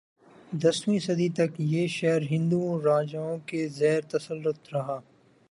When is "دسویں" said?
0.61-0.99